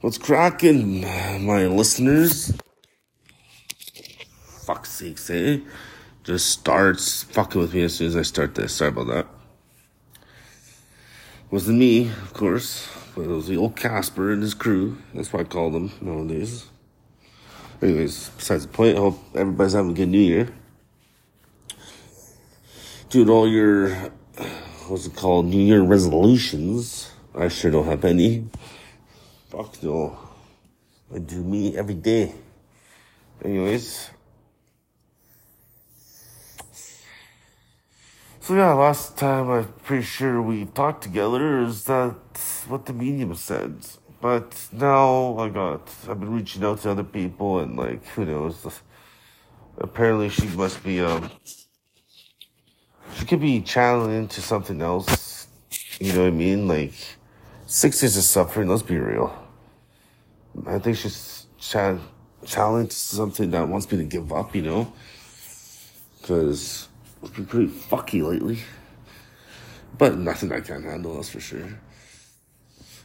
What's 0.00 0.16
cracking, 0.16 1.00
my 1.44 1.66
listeners? 1.66 2.52
Fuck's 4.64 4.90
sake, 4.90 5.18
say. 5.18 5.54
Eh? 5.54 5.60
Just 6.22 6.50
starts 6.50 7.24
fucking 7.24 7.60
with 7.60 7.74
me 7.74 7.82
as 7.82 7.96
soon 7.96 8.06
as 8.06 8.16
I 8.16 8.22
start 8.22 8.54
this. 8.54 8.72
Sorry 8.74 8.90
about 8.90 9.08
that. 9.08 9.26
Wasn't 11.50 11.76
me, 11.76 12.10
of 12.10 12.32
course, 12.32 12.88
but 13.16 13.22
it 13.22 13.26
was 13.26 13.48
the 13.48 13.56
old 13.56 13.74
Casper 13.74 14.30
and 14.30 14.40
his 14.40 14.54
crew. 14.54 14.98
That's 15.14 15.32
what 15.32 15.40
I 15.40 15.44
call 15.44 15.72
them 15.72 15.90
nowadays. 16.00 16.66
Anyways, 17.82 18.28
besides 18.36 18.68
the 18.68 18.72
point, 18.72 18.96
I 18.96 19.00
hope 19.00 19.18
everybody's 19.34 19.72
having 19.72 19.90
a 19.90 19.94
good 19.94 20.10
new 20.10 20.20
year. 20.20 20.48
Dude, 23.10 23.28
all 23.28 23.48
your, 23.48 23.96
what's 24.86 25.06
it 25.06 25.16
called, 25.16 25.46
New 25.46 25.60
Year 25.60 25.82
resolutions. 25.82 27.10
I 27.34 27.48
sure 27.48 27.72
don't 27.72 27.86
have 27.86 28.04
any. 28.04 28.44
Fuck 29.48 29.82
no. 29.82 30.18
I 31.14 31.18
do 31.20 31.42
me 31.42 31.74
every 31.74 31.94
day. 31.94 32.34
Anyways. 33.42 34.10
So 38.40 38.54
yeah, 38.54 38.74
last 38.74 39.16
time 39.16 39.48
I'm 39.50 39.72
pretty 39.84 40.04
sure 40.04 40.42
we 40.42 40.66
talked 40.66 41.02
together 41.02 41.62
is 41.62 41.84
that 41.84 42.16
what 42.68 42.84
the 42.84 42.92
medium 42.92 43.34
said. 43.34 43.74
But 44.20 44.68
now 44.70 45.38
I 45.38 45.48
got, 45.48 45.94
I've 46.08 46.20
been 46.20 46.32
reaching 46.32 46.62
out 46.64 46.82
to 46.82 46.90
other 46.90 47.04
people 47.04 47.60
and 47.60 47.74
like, 47.74 48.04
who 48.08 48.26
knows. 48.26 48.66
Apparently 49.78 50.28
she 50.28 50.46
must 50.48 50.84
be, 50.84 51.00
um, 51.00 51.30
she 53.14 53.24
could 53.24 53.40
be 53.40 53.62
channeling 53.62 54.14
into 54.16 54.42
something 54.42 54.82
else. 54.82 55.46
You 56.00 56.12
know 56.12 56.24
what 56.24 56.28
I 56.28 56.32
mean? 56.32 56.68
Like, 56.68 56.92
six 57.68 58.02
years 58.02 58.16
of 58.16 58.24
suffering, 58.24 58.66
let's 58.68 58.82
be 58.82 58.96
real. 58.96 59.30
I 60.66 60.78
think 60.78 60.96
she's 60.96 61.46
ch- 61.58 62.00
channeling 62.44 62.88
to 62.88 62.96
something 62.96 63.50
that 63.50 63.68
wants 63.68 63.92
me 63.92 63.98
to 63.98 64.04
give 64.04 64.32
up, 64.32 64.56
you 64.56 64.62
know? 64.62 64.92
Because 66.18 66.88
it's 67.22 67.30
been 67.32 67.46
pretty 67.46 67.68
fucky 67.68 68.26
lately. 68.26 68.60
But 69.98 70.16
nothing 70.16 70.50
I 70.50 70.60
can't 70.60 70.84
handle, 70.84 71.16
that's 71.16 71.28
for 71.28 71.40
sure. 71.40 71.78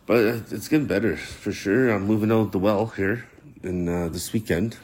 But 0.05 0.19
it's 0.51 0.69
getting 0.69 0.87
better, 0.87 1.17
for 1.17 1.51
sure. 1.51 1.89
I'm 1.89 2.05
moving 2.05 2.31
out 2.31 2.53
the 2.53 2.59
well 2.59 2.87
here 2.87 3.27
in 3.63 3.89
uh, 3.89 4.07
this 4.09 4.31
weekend. 4.31 4.77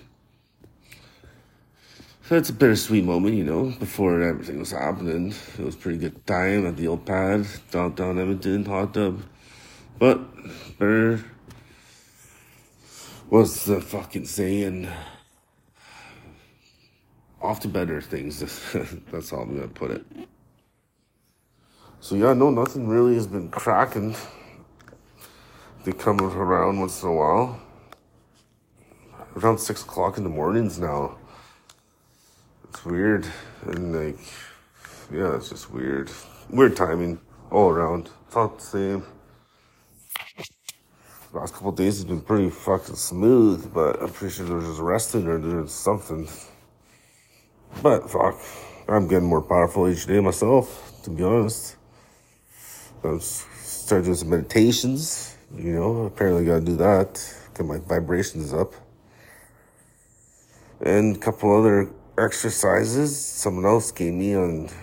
So 2.25 2.35
it's 2.35 2.49
a 2.49 2.53
bittersweet 2.53 3.05
moment, 3.05 3.35
you 3.35 3.43
know, 3.43 3.73
before 3.79 4.21
everything 4.21 4.59
was 4.59 4.71
happening. 4.71 5.33
It 5.57 5.65
was 5.65 5.75
pretty 5.75 5.97
good 5.97 6.25
time 6.27 6.67
at 6.67 6.75
the 6.75 6.87
old 6.87 7.05
pad, 7.05 7.47
downtown 7.71 8.19
Edmonton, 8.19 8.65
hot 8.65 8.93
tub. 8.93 9.21
But 9.99 10.21
better 10.79 11.21
was 13.29 13.65
the 13.65 13.81
fucking 13.81 14.25
saying 14.25 14.87
off 17.41 17.59
to 17.59 17.67
better 17.67 17.99
things. 17.99 18.39
That's 19.11 19.29
how 19.31 19.39
I'm 19.39 19.55
gonna 19.55 19.67
put 19.67 19.91
it. 19.91 20.05
So 21.99 22.15
yeah, 22.15 22.33
no, 22.33 22.49
nothing 22.49 22.87
really 22.87 23.15
has 23.15 23.27
been 23.27 23.49
cracking. 23.49 24.15
They 25.83 25.91
come 25.91 26.21
around 26.21 26.79
once 26.79 27.03
in 27.03 27.09
a 27.09 27.13
while. 27.13 27.59
Around 29.35 29.59
six 29.59 29.83
o'clock 29.83 30.17
in 30.17 30.23
the 30.23 30.29
mornings 30.29 30.79
now. 30.79 31.17
It's 32.69 32.85
weird 32.85 33.27
and 33.63 33.93
like, 33.93 34.19
yeah, 35.11 35.35
it's 35.35 35.49
just 35.49 35.71
weird. 35.71 36.09
Weird 36.49 36.77
timing 36.77 37.19
all 37.51 37.69
around. 37.69 38.09
It's 38.27 38.35
not 38.35 38.59
the 38.59 38.65
same. 38.65 39.18
Last 41.31 41.53
couple 41.53 41.71
days 41.73 41.97
has 41.97 42.05
been 42.05 42.21
pretty 42.21 42.49
fucking 42.49 42.95
smooth, 42.95 43.71
but 43.71 44.01
I'm 44.01 44.09
pretty 44.09 44.33
sure 44.33 44.47
they're 44.47 44.67
just 44.67 44.79
resting 44.79 45.27
or 45.27 45.37
doing 45.37 45.67
something. 45.67 46.27
But 47.83 48.09
fuck, 48.09 48.41
I'm 48.87 49.07
getting 49.07 49.27
more 49.27 49.43
powerful 49.43 49.87
each 49.87 50.07
day 50.07 50.19
myself, 50.21 51.03
to 51.03 51.11
be 51.11 51.21
honest. 51.21 51.75
I'm 53.03 53.19
starting 53.19 54.05
doing 54.05 54.17
some 54.17 54.29
meditations, 54.31 55.37
you 55.55 55.73
know, 55.73 56.05
apparently 56.05 56.45
gotta 56.45 56.61
do 56.61 56.75
that, 56.77 57.23
get 57.55 57.63
my 57.63 57.77
vibrations 57.77 58.51
up. 58.51 58.73
And 60.81 61.15
a 61.15 61.19
couple 61.19 61.55
other 61.55 61.91
exercises 62.17 63.15
someone 63.15 63.65
else 63.65 63.91
gave 63.91 64.13
me 64.13 64.33
and 64.33 64.73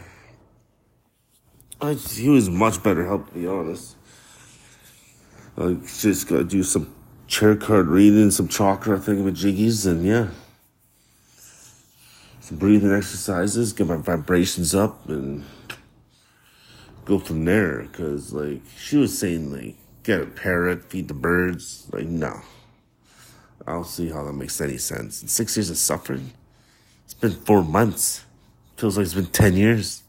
he 2.09 2.29
was 2.29 2.49
much 2.49 2.81
better 2.85 3.05
help 3.05 3.27
to 3.27 3.35
be 3.35 3.49
honest. 3.49 3.96
I 5.59 5.77
just 5.99 6.29
gotta 6.29 6.45
do 6.45 6.63
some 6.63 6.95
chair 7.27 7.57
card 7.57 7.87
reading, 7.87 8.31
some 8.31 8.49
chakra 8.49 8.99
thing 8.99 9.25
with 9.25 9.37
jiggies, 9.37 9.87
and 9.87 10.05
yeah. 10.05 10.29
Some 12.41 12.59
breathing 12.59 12.93
exercises, 12.93 13.73
get 13.73 13.87
my 13.87 13.97
vibrations 13.97 14.75
up 14.75 15.09
and 15.09 15.45
go 17.05 17.19
from 17.19 17.45
there. 17.45 17.87
Cause 17.93 18.33
like 18.33 18.61
she 18.79 18.97
was 18.97 19.19
saying 19.19 19.51
like 19.51 19.77
get 20.03 20.21
a 20.21 20.27
parrot, 20.27 20.85
feed 20.85 21.09
the 21.09 21.15
birds. 21.15 21.89
Like 21.93 22.07
no. 22.07 22.41
I 23.67 23.73
don't 23.73 23.87
see 23.87 24.11
how 24.11 24.23
that 24.25 24.33
makes 24.33 24.61
any 24.61 24.77
sense. 24.77 25.23
In 25.23 25.29
six 25.29 25.57
years 25.57 25.71
of 25.71 25.79
suffering? 25.79 26.33
It's 27.05 27.15
been 27.15 27.33
four 27.33 27.65
months. 27.65 28.25
Feels 28.77 28.97
like 28.97 29.05
it's 29.05 29.15
been 29.15 29.27
10 29.27 29.55
years. 29.55 30.03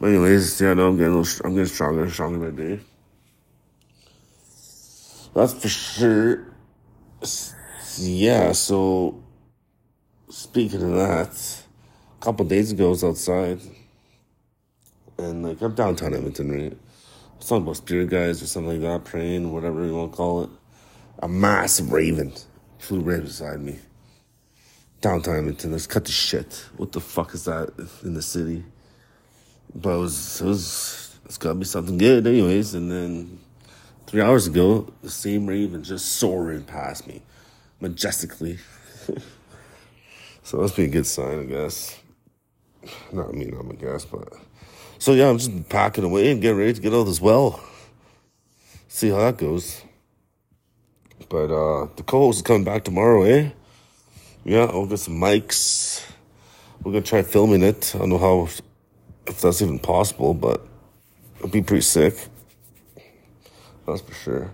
But 0.00 0.08
anyways, 0.10 0.60
yeah, 0.60 0.74
no, 0.74 0.88
I'm 0.88 0.96
getting, 0.96 1.14
little, 1.14 1.46
I'm 1.46 1.54
getting 1.54 1.66
stronger 1.66 2.02
and 2.02 2.12
stronger 2.12 2.50
by 2.50 2.56
day. 2.56 2.80
That's 5.34 5.52
for 5.54 5.68
sure. 5.68 6.54
Yeah, 7.98 8.52
so 8.52 9.22
speaking 10.28 10.82
of 10.82 10.92
that, 10.92 11.62
a 12.20 12.24
couple 12.24 12.44
days 12.44 12.72
ago 12.72 12.86
I 12.86 12.90
was 12.90 13.04
outside. 13.04 13.60
And 15.18 15.44
like 15.44 15.60
I'm 15.60 15.74
downtown 15.74 16.14
Edmonton, 16.14 16.50
right? 16.50 16.72
I 16.72 17.36
was 17.36 17.48
talking 17.48 17.62
about 17.62 17.76
spirit 17.76 18.10
guys 18.10 18.42
or 18.42 18.46
something 18.46 18.80
like 18.80 18.82
that, 18.82 19.04
praying, 19.10 19.52
whatever 19.52 19.84
you 19.84 19.94
want 19.94 20.12
to 20.12 20.16
call 20.16 20.42
it. 20.44 20.50
A 21.20 21.28
massive 21.28 21.92
raven 21.92 22.32
flew 22.78 23.00
right 23.00 23.22
beside 23.22 23.60
me 23.60 23.78
downtown 25.04 25.36
Edmonton. 25.36 25.72
Let's 25.72 25.86
cut 25.86 26.06
the 26.06 26.12
shit. 26.12 26.64
What 26.78 26.92
the 26.92 27.00
fuck 27.00 27.34
is 27.34 27.44
that 27.44 27.72
in 28.02 28.14
the 28.14 28.22
city? 28.22 28.64
But 29.74 29.96
it 29.96 29.98
was, 29.98 30.40
it 30.40 30.46
was, 30.46 31.18
it's 31.24 31.38
gotta 31.38 31.56
be 31.56 31.64
something 31.64 31.98
good, 31.98 32.26
anyways. 32.26 32.74
And 32.74 32.90
then 32.90 33.38
three 34.06 34.22
hours 34.22 34.46
ago, 34.46 34.92
the 35.02 35.10
same 35.10 35.46
raven 35.46 35.82
just 35.82 36.12
soaring 36.12 36.62
past 36.62 37.06
me, 37.06 37.22
majestically. 37.80 38.58
so 40.42 40.58
that's 40.60 40.72
be 40.72 40.84
a 40.84 40.88
good 40.88 41.06
sign, 41.06 41.40
I 41.40 41.44
guess. 41.44 41.98
Not 43.12 43.34
mean, 43.34 43.56
I'm 43.58 43.70
a 43.70 43.74
guess, 43.74 44.04
but 44.04 44.32
so 44.98 45.12
yeah, 45.12 45.28
I'm 45.28 45.38
just 45.38 45.68
packing 45.68 46.04
away 46.04 46.30
and 46.30 46.40
getting 46.40 46.58
ready 46.58 46.74
to 46.74 46.80
get 46.80 46.94
out 46.94 47.08
as 47.08 47.20
well. 47.20 47.60
See 48.88 49.10
how 49.10 49.18
that 49.18 49.36
goes. 49.36 49.82
But 51.28 51.50
uh 51.50 51.88
the 51.96 52.02
co-host 52.04 52.38
is 52.38 52.42
coming 52.42 52.64
back 52.64 52.84
tomorrow, 52.84 53.22
eh? 53.24 53.50
Yeah, 54.44 54.66
I'll 54.66 54.86
get 54.86 54.98
some 54.98 55.14
mics. 55.14 56.04
We're 56.82 56.92
gonna 56.92 57.04
try 57.04 57.22
filming 57.22 57.62
it. 57.62 57.92
I 57.94 57.98
don't 57.98 58.10
know 58.10 58.18
how, 58.18 58.48
if 59.26 59.40
that's 59.40 59.62
even 59.62 59.78
possible, 59.78 60.34
but 60.34 60.66
it'll 61.36 61.48
be 61.48 61.62
pretty 61.62 61.82
sick. 61.82 62.28
That's 63.86 64.00
for 64.00 64.14
sure. 64.14 64.50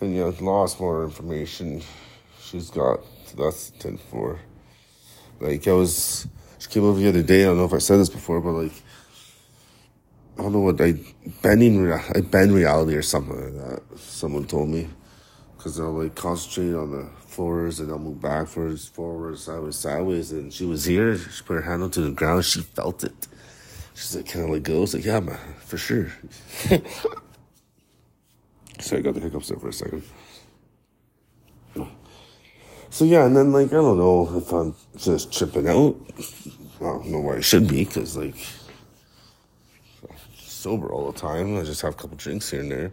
And 0.00 0.14
yeah, 0.14 0.30
lots 0.40 0.78
more 0.78 1.04
information 1.04 1.82
she's 2.40 2.70
got. 2.70 3.00
So 3.26 3.44
that's 3.44 3.70
10 3.70 3.98
4. 3.98 4.40
Like, 5.40 5.66
I 5.66 5.72
was, 5.72 6.26
she 6.58 6.68
came 6.68 6.84
over 6.84 6.98
the 6.98 7.08
other 7.08 7.22
day. 7.22 7.42
I 7.42 7.46
don't 7.46 7.58
know 7.58 7.64
if 7.64 7.72
I 7.72 7.78
said 7.78 7.98
this 7.98 8.08
before, 8.08 8.40
but 8.40 8.52
like, 8.52 8.72
I 10.38 10.42
don't 10.42 10.52
know 10.52 10.60
what 10.60 10.80
I, 10.80 10.94
bending, 11.42 11.92
I 11.92 12.20
bend 12.20 12.52
reality 12.54 12.96
or 12.96 13.02
something 13.02 13.36
like 13.36 13.54
that. 13.54 13.98
Someone 13.98 14.46
told 14.46 14.68
me. 14.68 14.88
Cause 15.58 15.78
they'll 15.78 15.92
like 15.92 16.14
concentrate 16.14 16.74
on 16.74 16.90
the 16.90 17.08
floors 17.20 17.80
and 17.80 17.90
I'll 17.90 17.98
move 17.98 18.20
backwards, 18.20 18.86
forwards, 18.86 19.44
sideways, 19.44 19.76
sideways. 19.76 20.30
And 20.30 20.52
she 20.52 20.66
was 20.66 20.84
here. 20.84 21.16
She 21.16 21.42
put 21.42 21.54
her 21.54 21.62
hand 21.62 21.82
onto 21.82 22.02
the 22.02 22.10
ground. 22.10 22.44
She 22.44 22.60
felt 22.60 23.02
it. 23.02 23.28
She's 23.94 24.16
like, 24.16 24.26
kind 24.28 24.44
of 24.44 24.50
like 24.50 24.64
goes 24.64 24.94
like, 24.94 25.04
yeah, 25.04 25.20
man, 25.20 25.38
for 25.60 25.78
sure. 25.78 26.08
so 28.80 28.96
I 28.96 29.00
got 29.00 29.14
the 29.14 29.20
hiccups 29.20 29.48
there 29.48 29.58
for 29.58 29.68
a 29.68 29.72
second. 29.72 30.02
So 32.90 33.04
yeah, 33.04 33.26
and 33.26 33.36
then 33.36 33.52
like 33.52 33.68
I 33.72 33.76
don't 33.76 33.98
know 33.98 34.36
if 34.36 34.52
I'm 34.52 34.74
just 34.96 35.32
tripping 35.36 35.68
out. 35.68 35.96
I 36.80 36.84
don't 36.84 37.06
know 37.06 37.18
why 37.18 37.38
I 37.38 37.40
should 37.40 37.66
be, 37.66 37.84
cause 37.84 38.16
like 38.16 38.36
sober 40.36 40.92
all 40.92 41.10
the 41.10 41.18
time. 41.18 41.58
I 41.58 41.62
just 41.62 41.82
have 41.82 41.94
a 41.94 41.96
couple 41.96 42.16
drinks 42.16 42.50
here 42.50 42.60
and 42.60 42.70
there. 42.70 42.92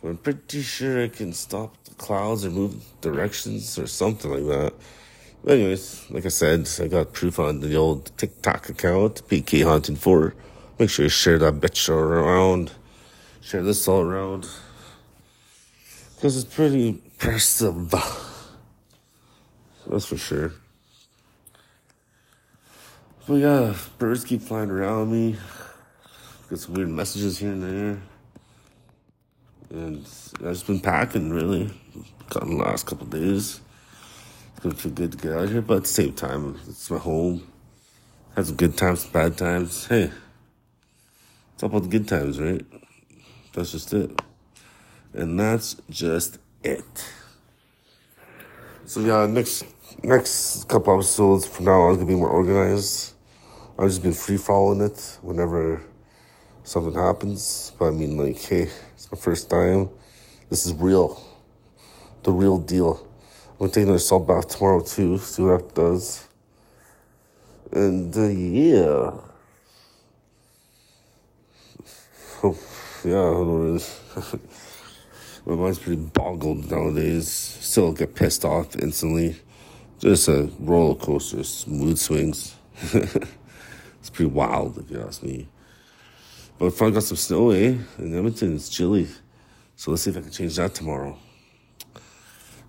But 0.00 0.08
I'm 0.10 0.16
pretty 0.18 0.62
sure 0.62 1.02
I 1.02 1.08
can 1.08 1.32
stop 1.32 1.74
the 1.84 1.94
clouds 1.94 2.44
or 2.44 2.50
move 2.50 2.84
directions 3.00 3.76
or 3.80 3.88
something 3.88 4.30
like 4.30 4.46
that. 4.46 4.74
But 5.46 5.58
anyways, 5.58 6.10
like 6.10 6.26
I 6.26 6.30
said, 6.30 6.68
I 6.82 6.88
got 6.88 7.12
proof 7.12 7.38
on 7.38 7.60
the 7.60 7.76
old 7.76 8.10
TikTok 8.18 8.68
account, 8.68 9.22
PK 9.28 9.62
Hunting 9.62 9.94
4. 9.94 10.34
Make 10.76 10.90
sure 10.90 11.04
you 11.04 11.08
share 11.08 11.38
that 11.38 11.60
bitch 11.60 11.88
around. 11.88 12.72
Share 13.42 13.62
this 13.62 13.86
all 13.86 14.00
around. 14.00 14.48
Because 16.16 16.36
it's 16.36 16.52
pretty 16.52 16.88
impressive. 16.88 17.94
That's 19.86 20.06
for 20.06 20.16
sure. 20.16 20.50
But 23.28 23.34
yeah, 23.34 23.76
birds 23.98 24.24
keep 24.24 24.42
flying 24.42 24.72
around 24.72 25.12
me. 25.12 25.36
Got 26.50 26.58
some 26.58 26.74
weird 26.74 26.88
messages 26.88 27.38
here 27.38 27.52
and 27.52 27.62
there. 27.62 28.02
And 29.70 29.98
I've 30.40 30.54
just 30.54 30.66
been 30.66 30.80
packing 30.80 31.30
really. 31.30 31.70
Gotten 32.30 32.58
the 32.58 32.64
last 32.64 32.86
couple 32.86 33.06
days. 33.06 33.60
It's 34.64 34.86
good 34.86 35.12
to 35.12 35.18
get 35.18 35.32
out 35.32 35.48
here, 35.50 35.60
but 35.60 35.76
at 35.76 35.82
the 35.82 35.88
same 35.88 36.12
time, 36.14 36.58
it's 36.66 36.90
my 36.90 36.98
home. 36.98 37.46
Had 38.34 38.46
some 38.46 38.56
good 38.56 38.76
times, 38.76 39.02
some 39.02 39.12
bad 39.12 39.36
times. 39.36 39.86
Hey, 39.86 40.10
it's 41.54 41.62
all 41.62 41.68
about 41.68 41.82
the 41.82 41.88
good 41.88 42.08
times, 42.08 42.40
right? 42.40 42.64
That's 43.52 43.72
just 43.72 43.92
it. 43.92 44.10
And 45.12 45.38
that's 45.38 45.76
just 45.90 46.38
it. 46.64 46.84
So 48.86 49.00
yeah, 49.00 49.26
next 49.26 49.66
next 50.02 50.68
couple 50.68 50.94
episodes 50.94 51.46
from 51.46 51.66
now 51.66 51.82
on 51.82 51.92
is 51.92 51.96
gonna 51.98 52.08
be 52.08 52.14
more 52.14 52.30
organized. 52.30 53.12
I've 53.78 53.88
just 53.88 54.02
been 54.02 54.14
free 54.14 54.36
falling 54.38 54.80
it 54.80 55.18
whenever 55.22 55.82
something 56.64 56.94
happens. 56.94 57.72
But 57.78 57.88
I 57.88 57.90
mean 57.90 58.16
like, 58.16 58.40
hey, 58.40 58.68
it's 58.94 59.10
my 59.12 59.18
first 59.18 59.50
time. 59.50 59.90
This 60.48 60.66
is 60.66 60.72
real. 60.72 61.22
The 62.22 62.32
real 62.32 62.58
deal. 62.58 63.06
I'm 63.58 63.70
take 63.70 63.84
another 63.84 63.98
salt 63.98 64.26
bath 64.26 64.48
tomorrow 64.48 64.82
too, 64.82 65.16
see 65.16 65.42
what 65.42 65.68
that 65.68 65.74
does. 65.74 66.28
And 67.72 68.14
uh, 68.14 68.26
yeah. 68.28 69.12
Oh, 72.42 72.58
yeah. 73.02 74.36
My 75.46 75.54
mind's 75.54 75.78
pretty 75.78 76.02
boggled 76.02 76.70
nowadays. 76.70 77.30
Still 77.30 77.92
get 77.92 78.14
pissed 78.14 78.44
off 78.44 78.76
instantly. 78.76 79.40
Just 80.00 80.28
a 80.28 80.50
roller 80.58 80.94
coaster, 80.94 81.42
mood 81.70 81.98
swings. 81.98 82.56
it's 82.92 84.10
pretty 84.12 84.30
wild 84.30 84.76
if 84.76 84.90
you 84.90 85.00
ask 85.00 85.22
me. 85.22 85.48
But 86.58 86.80
I 86.82 86.90
got 86.90 87.04
some 87.04 87.16
snow, 87.16 87.50
eh? 87.50 87.76
In 87.98 88.16
Edmonton, 88.16 88.56
it's 88.56 88.68
chilly. 88.68 89.08
So 89.76 89.90
let's 89.90 90.02
see 90.02 90.10
if 90.10 90.16
I 90.18 90.20
can 90.20 90.30
change 90.30 90.56
that 90.56 90.74
tomorrow. 90.74 91.18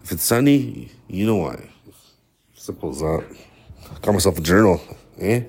If 0.08 0.14
it's 0.14 0.24
sunny, 0.24 0.90
you 1.10 1.26
know 1.26 1.36
why. 1.36 1.70
Simple 2.56 2.92
as 2.92 3.00
that. 3.00 3.26
Got 4.02 4.14
myself 4.14 4.38
a 4.38 4.42
journal, 4.42 4.82
eh? 5.20 5.42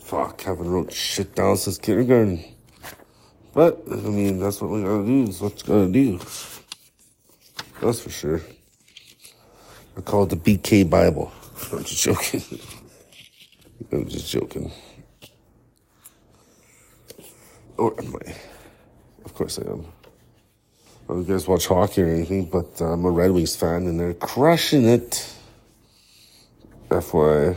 Fuck, 0.00 0.40
haven't 0.40 0.70
wrote 0.70 0.90
shit 0.90 1.34
down 1.34 1.58
since 1.58 1.76
kindergarten. 1.76 2.42
But, 3.52 3.82
I 3.92 3.96
mean, 3.96 4.40
that's 4.40 4.62
what 4.62 4.70
we 4.70 4.82
gotta 4.82 5.04
do, 5.04 5.24
is 5.24 5.42
what 5.42 5.60
you 5.60 5.66
gotta 5.66 5.92
do. 5.92 6.18
That's 7.82 8.00
for 8.00 8.08
sure. 8.08 8.40
I 9.98 10.00
call 10.00 10.22
it 10.22 10.30
the 10.30 10.36
BK 10.36 10.88
Bible. 10.88 11.30
I'm 11.70 11.84
just 11.84 12.02
joking. 12.02 12.42
I'm 13.92 14.08
just 14.08 14.30
joking. 14.30 14.72
Or 17.76 17.94
am 18.00 18.16
I? 18.16 18.34
Of 19.26 19.34
course 19.34 19.58
I 19.58 19.70
am. 19.70 19.84
I 21.08 21.14
don't 21.14 21.24
guys 21.24 21.48
watch 21.48 21.68
hockey 21.68 22.02
or 22.02 22.08
anything, 22.08 22.44
but 22.44 22.82
uh, 22.82 22.92
I'm 22.92 23.06
a 23.06 23.10
Red 23.10 23.30
Wings 23.30 23.56
fan 23.56 23.86
and 23.86 23.98
they're 23.98 24.12
crushing 24.12 24.84
it. 24.84 25.34
FYI. 26.90 27.56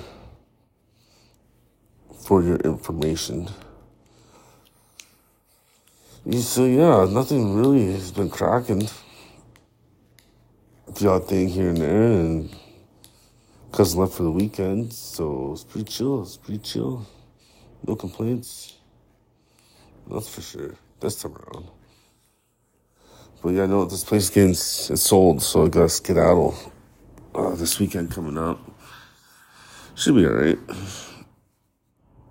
For 2.25 2.42
your 2.44 2.57
information. 2.57 3.50
So 6.31 6.65
yeah, 6.65 7.06
nothing 7.12 7.56
really 7.56 7.92
has 7.92 8.12
been 8.12 8.30
cracking. 8.30 8.88
The 10.88 11.09
odd 11.09 11.27
thing 11.27 11.50
here 11.50 11.69
and 11.69 11.77
there, 11.77 12.04
and 12.04 12.56
cousin 13.74 14.00
left 14.00 14.13
for 14.13 14.24
the 14.24 14.31
weekend, 14.31 14.94
so 14.94 15.51
it's 15.51 15.63
pretty 15.65 15.92
chill. 15.92 16.21
It's 16.21 16.38
pretty 16.38 16.59
chill. 16.59 17.06
No 17.86 17.95
complaints. 17.95 18.75
That's 20.09 20.33
for 20.33 20.42
sure. 20.42 20.75
This 21.01 21.15
time 21.15 21.33
around. 21.36 21.68
But 23.41 23.49
yeah, 23.55 23.65
know 23.65 23.85
this 23.85 24.03
place 24.03 24.29
getting 24.29 24.51
it's 24.51 25.01
sold, 25.01 25.41
so 25.41 25.65
I 25.65 25.69
gotta 25.69 25.89
skedaddle. 25.89 26.55
Uh, 27.33 27.55
this 27.55 27.79
weekend 27.79 28.11
coming 28.11 28.38
up. 28.38 28.59
Should 29.95 30.15
be 30.15 30.25
alright. 30.25 30.59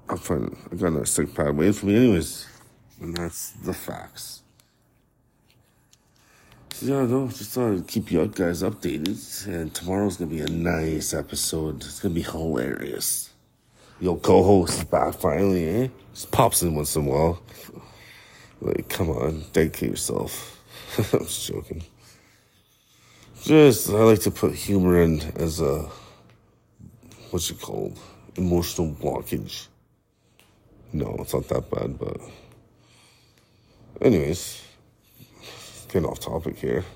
I'm 0.09 0.19
fine. 0.19 0.57
I 0.71 0.77
got 0.77 0.89
another 0.89 1.07
sick 1.07 1.35
pad 1.35 1.57
waiting 1.57 1.73
for 1.73 1.87
me, 1.87 1.97
anyways. 1.97 2.47
And 3.01 3.17
that's 3.17 3.51
the 3.51 3.73
facts. 3.73 4.43
So 6.73 6.87
yeah, 6.87 7.07
no, 7.07 7.29
just 7.29 7.51
thought 7.51 7.73
I'd 7.73 7.89
keep 7.89 8.13
you 8.13 8.27
guys 8.29 8.63
updated. 8.63 9.47
And 9.49 9.75
tomorrow's 9.75 10.17
gonna 10.17 10.31
be 10.31 10.41
a 10.41 10.49
nice 10.49 11.13
episode. 11.13 11.77
It's 11.77 12.01
gonna 12.01 12.15
be 12.15 12.23
hilarious. 12.23 13.31
Your 14.01 14.17
co-host 14.17 14.79
is 14.79 14.85
back 14.85 15.15
finally, 15.15 15.69
eh? 15.69 15.89
Just 16.15 16.31
pops 16.31 16.63
in 16.63 16.75
once 16.75 16.95
in 16.95 17.07
a 17.07 17.11
while. 17.11 17.43
Like, 18.61 18.89
come 18.89 19.11
on, 19.11 19.45
dedicate 19.53 19.91
yourself. 19.91 20.60
I'm 21.13 21.21
just 21.21 21.47
joking. 21.47 21.83
Just, 23.43 23.89
I 23.91 24.03
like 24.03 24.21
to 24.21 24.31
put 24.31 24.55
humor 24.55 25.01
in 25.01 25.21
as 25.37 25.61
a, 25.61 25.89
what's 27.31 27.51
it 27.51 27.61
called? 27.61 27.99
Emotional 28.37 28.93
blockage. 28.93 29.67
No, 30.93 31.17
it's 31.21 31.33
not 31.33 31.49
that 31.49 31.71
bad, 31.71 31.99
but 31.99 32.21
Anyways, 34.01 34.63
getting 35.89 36.09
off 36.09 36.21
topic 36.21 36.57
here. 36.59 36.87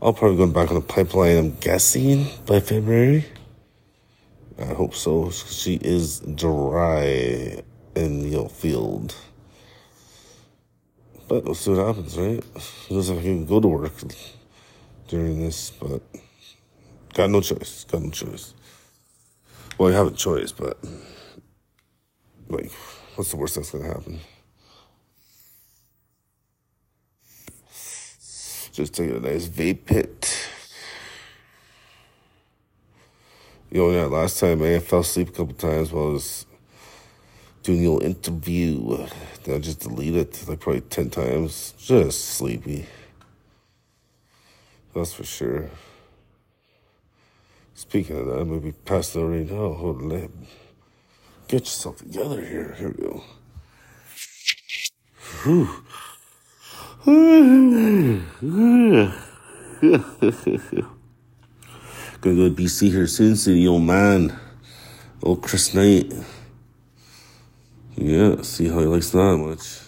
I'll 0.00 0.14
probably 0.14 0.38
go 0.38 0.46
back 0.46 0.70
on 0.70 0.76
the 0.76 0.80
pipeline, 0.80 1.36
I'm 1.36 1.56
guessing, 1.56 2.26
by 2.46 2.60
February. 2.60 3.26
I 4.58 4.64
hope 4.64 4.94
so. 4.94 5.30
She 5.30 5.74
is 5.74 6.20
dry 6.20 7.62
in 7.94 8.30
the 8.30 8.48
field. 8.48 9.14
But 11.26 11.44
we'll 11.44 11.54
see 11.54 11.70
what 11.70 11.86
happens, 11.86 12.18
right? 12.18 12.44
Who 12.88 12.94
knows 12.96 13.08
if 13.08 13.18
I 13.18 13.22
can 13.22 13.46
go 13.46 13.60
to 13.60 13.68
work 13.68 13.92
during 15.08 15.40
this, 15.40 15.70
but 15.70 16.02
got 17.14 17.30
no 17.30 17.40
choice. 17.40 17.84
Got 17.84 18.02
no 18.02 18.10
choice. 18.10 18.54
Well, 19.78 19.90
you 19.90 19.96
have 19.96 20.08
a 20.08 20.10
choice, 20.10 20.52
but 20.52 20.78
like, 22.48 22.70
what's 23.14 23.30
the 23.30 23.36
worst 23.36 23.56
that's 23.56 23.70
gonna 23.70 23.86
happen? 23.86 24.20
Just 28.72 28.94
take 28.94 29.10
a 29.10 29.20
nice 29.20 29.48
vape 29.48 29.88
hit. 29.88 30.48
You 33.70 33.80
know, 33.80 33.90
yeah, 33.90 34.04
last 34.04 34.38
time 34.38 34.62
I 34.62 34.78
fell 34.78 35.00
asleep 35.00 35.30
a 35.30 35.32
couple 35.32 35.54
times 35.54 35.90
while 35.90 36.08
I 36.08 36.12
was 36.12 36.46
doing 37.64 37.86
old 37.86 38.04
interview. 38.04 39.08
Then 39.42 39.56
I 39.56 39.58
just 39.58 39.80
deleted 39.80 40.28
it 40.28 40.48
like 40.48 40.60
probably 40.60 40.82
10 40.82 41.10
times. 41.10 41.74
Just 41.78 42.24
sleepy. 42.36 42.86
That's 44.94 45.12
for 45.14 45.24
sure. 45.24 45.70
Speaking 47.74 48.16
of 48.18 48.26
that, 48.26 48.44
maybe 48.44 48.70
passed 48.70 49.16
out 49.16 49.24
right 49.24 49.50
now. 49.50 49.72
Hold 49.72 50.02
on. 50.02 50.46
Get 51.48 51.62
yourself 51.62 51.98
together 51.98 52.40
here. 52.40 52.74
Here 52.78 52.94
we 52.96 53.02
go. 53.02 53.24
Gonna 62.20 62.36
go 62.36 62.48
to 62.48 62.54
BC 62.54 62.90
here 62.90 63.06
soon, 63.06 63.34
the 63.34 63.68
old 63.68 63.82
man, 63.82 64.38
old 65.22 65.42
Chris 65.42 65.74
Knight. 65.74 66.12
Yeah, 67.96 68.42
see 68.42 68.68
how 68.68 68.80
he 68.80 68.86
likes 68.86 69.10
that 69.10 69.36
much. 69.36 69.80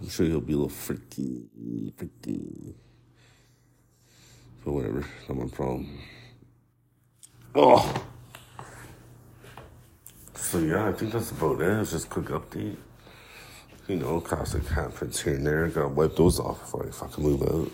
I'm 0.00 0.08
sure 0.08 0.26
he'll 0.26 0.40
be 0.40 0.52
a 0.52 0.56
little 0.56 0.68
freaky, 0.68 1.46
freaky. 1.96 2.74
But 4.64 4.72
whatever, 4.72 5.04
not 5.28 5.38
my 5.38 5.46
problem. 5.46 5.98
Oh! 7.54 8.04
So 10.34 10.58
yeah, 10.58 10.88
I 10.88 10.92
think 10.92 11.12
that's 11.12 11.30
about 11.30 11.60
it. 11.60 11.80
It's 11.80 11.92
just 11.92 12.06
a 12.06 12.10
quick 12.10 12.26
update 12.26 12.76
you 13.88 13.96
know, 13.96 14.20
classic 14.20 14.64
happens 14.66 15.20
here 15.20 15.34
and 15.34 15.46
there. 15.46 15.68
Gotta 15.68 15.88
wipe 15.88 16.16
those 16.16 16.40
off 16.40 16.60
before 16.60 16.86
I 16.86 16.90
fucking 16.90 17.24
move 17.24 17.42
out. 17.42 17.70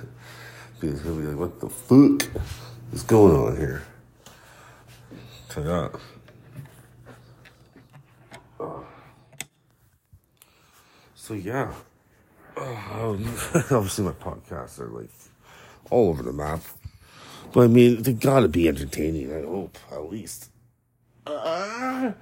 Because 0.78 1.00
he'll 1.00 1.16
be 1.16 1.22
like, 1.22 1.38
what 1.38 1.58
the 1.58 1.70
fuck 1.70 2.28
is 2.92 3.02
going 3.02 3.34
on 3.34 3.56
here? 3.56 3.82
You 5.56 5.62
that. 5.62 6.00
So 11.14 11.34
yeah, 11.34 11.72
um, 12.56 13.24
obviously 13.70 14.04
my 14.04 14.12
podcasts 14.12 14.78
are 14.78 14.88
like 14.88 15.10
all 15.90 16.10
over 16.10 16.22
the 16.22 16.32
map, 16.32 16.60
but 17.52 17.62
I 17.62 17.66
mean 17.68 18.02
they 18.02 18.12
gotta 18.12 18.48
be 18.48 18.68
entertaining. 18.68 19.32
I 19.32 19.46
hope 19.46 19.78
at 19.90 20.10
least. 20.10 20.50
Uh, 21.26 22.12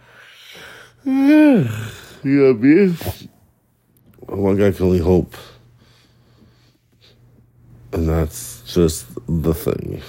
yeah, 1.04 1.64
man. 2.22 2.96
one 4.26 4.56
guy 4.56 4.70
can 4.70 4.86
only 4.86 5.00
hope. 5.00 5.34
And 7.92 8.08
that's 8.08 8.62
just 8.72 9.06
the 9.28 9.54
thing. 9.54 10.02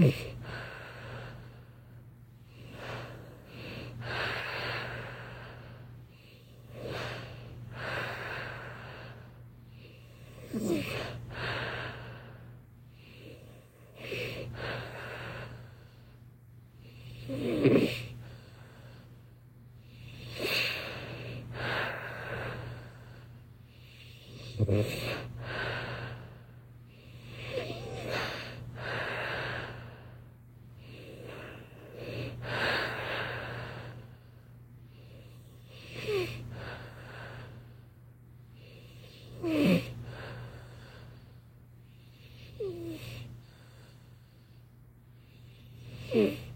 Mm-hmm. 0.00 0.39
Mm. 46.14 46.49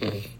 Mm-hmm. 0.00 0.39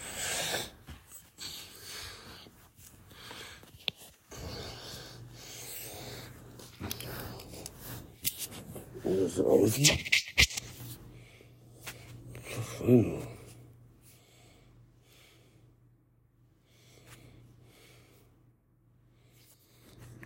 Fun. 9.71 9.97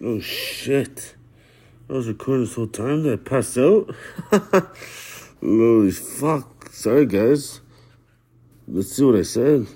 Oh 0.01 0.19
shit. 0.19 1.15
I 1.89 1.93
was 1.93 2.07
recording 2.07 2.45
this 2.45 2.55
whole 2.55 2.67
time 2.67 3.03
that 3.03 3.13
I 3.13 3.15
passed 3.17 3.57
out. 3.57 3.93
Holy 5.41 5.91
fuck. 5.91 6.71
Sorry 6.71 7.05
guys. 7.05 7.61
Let's 8.67 8.93
see 8.93 9.03
what 9.03 9.15
I 9.15 9.21
said. 9.21 9.67